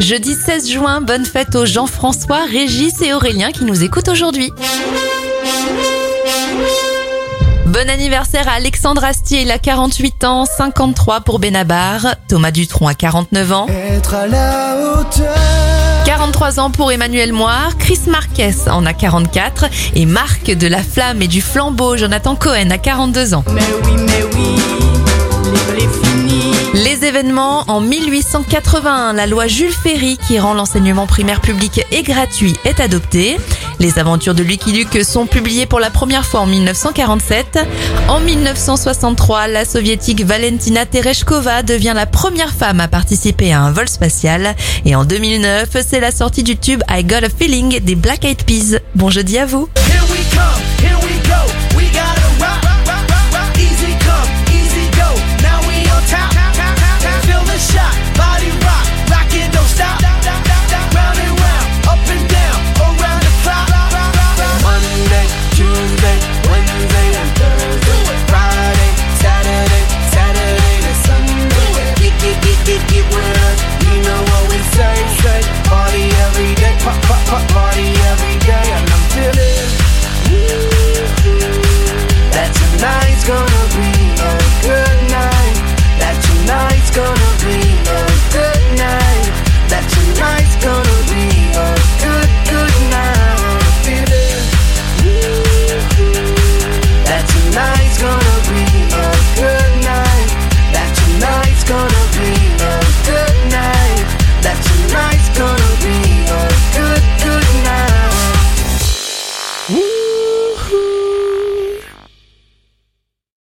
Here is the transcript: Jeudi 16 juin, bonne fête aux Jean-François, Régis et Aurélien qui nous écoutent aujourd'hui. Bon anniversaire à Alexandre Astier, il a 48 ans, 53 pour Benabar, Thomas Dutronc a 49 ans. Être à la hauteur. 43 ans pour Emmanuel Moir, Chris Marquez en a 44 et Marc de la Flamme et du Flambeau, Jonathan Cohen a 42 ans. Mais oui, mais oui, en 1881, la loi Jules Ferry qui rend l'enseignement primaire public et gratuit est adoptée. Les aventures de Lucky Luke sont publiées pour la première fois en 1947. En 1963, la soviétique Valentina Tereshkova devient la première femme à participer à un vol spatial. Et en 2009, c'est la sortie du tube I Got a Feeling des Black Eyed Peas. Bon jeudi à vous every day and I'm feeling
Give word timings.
Jeudi 0.00 0.34
16 0.34 0.70
juin, 0.70 1.00
bonne 1.00 1.24
fête 1.24 1.56
aux 1.56 1.66
Jean-François, 1.66 2.44
Régis 2.50 3.02
et 3.02 3.12
Aurélien 3.12 3.50
qui 3.50 3.64
nous 3.64 3.82
écoutent 3.82 4.08
aujourd'hui. 4.08 4.52
Bon 7.66 7.90
anniversaire 7.90 8.48
à 8.48 8.52
Alexandre 8.52 9.04
Astier, 9.04 9.42
il 9.42 9.50
a 9.50 9.58
48 9.58 10.24
ans, 10.24 10.44
53 10.46 11.20
pour 11.20 11.38
Benabar, 11.38 12.14
Thomas 12.28 12.50
Dutronc 12.50 12.86
a 12.86 12.94
49 12.94 13.52
ans. 13.52 13.66
Être 13.68 14.14
à 14.14 14.26
la 14.26 14.76
hauteur. 14.76 15.34
43 16.06 16.60
ans 16.60 16.70
pour 16.70 16.90
Emmanuel 16.90 17.32
Moir, 17.32 17.76
Chris 17.78 18.00
Marquez 18.06 18.54
en 18.70 18.86
a 18.86 18.94
44 18.94 19.66
et 19.94 20.06
Marc 20.06 20.46
de 20.46 20.66
la 20.66 20.82
Flamme 20.82 21.20
et 21.20 21.28
du 21.28 21.42
Flambeau, 21.42 21.96
Jonathan 21.96 22.34
Cohen 22.34 22.70
a 22.70 22.78
42 22.78 23.34
ans. 23.34 23.44
Mais 23.52 23.60
oui, 23.84 23.92
mais 24.06 24.24
oui, 24.34 24.47
en 27.68 27.80
1881, 27.80 29.14
la 29.14 29.26
loi 29.26 29.46
Jules 29.46 29.72
Ferry 29.72 30.18
qui 30.26 30.38
rend 30.38 30.52
l'enseignement 30.52 31.06
primaire 31.06 31.40
public 31.40 31.86
et 31.90 32.02
gratuit 32.02 32.54
est 32.66 32.80
adoptée. 32.80 33.38
Les 33.78 33.98
aventures 33.98 34.34
de 34.34 34.42
Lucky 34.42 34.72
Luke 34.72 35.02
sont 35.04 35.26
publiées 35.26 35.64
pour 35.64 35.80
la 35.80 35.88
première 35.88 36.26
fois 36.26 36.40
en 36.40 36.46
1947. 36.46 37.60
En 38.08 38.20
1963, 38.20 39.48
la 39.48 39.64
soviétique 39.64 40.22
Valentina 40.22 40.84
Tereshkova 40.84 41.62
devient 41.62 41.94
la 41.94 42.04
première 42.04 42.52
femme 42.52 42.80
à 42.80 42.88
participer 42.88 43.54
à 43.54 43.62
un 43.62 43.72
vol 43.72 43.88
spatial. 43.88 44.54
Et 44.84 44.94
en 44.94 45.06
2009, 45.06 45.68
c'est 45.86 46.00
la 46.00 46.10
sortie 46.10 46.42
du 46.42 46.58
tube 46.58 46.82
I 46.90 47.04
Got 47.04 47.24
a 47.24 47.30
Feeling 47.30 47.80
des 47.80 47.94
Black 47.94 48.26
Eyed 48.26 48.42
Peas. 48.42 48.80
Bon 48.94 49.08
jeudi 49.08 49.38
à 49.38 49.46
vous 49.46 49.68
every 78.20 78.38
day 78.40 78.70
and 78.72 78.90
I'm 78.90 79.10
feeling 79.10 79.77